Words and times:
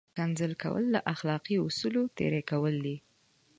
کنځل 0.15 0.53
کول 0.63 0.83
له 0.95 0.99
اخلاقي 1.13 1.55
اصولو 1.67 2.01
تېری 2.17 2.41
کول 2.51 2.75
دي! 2.85 2.97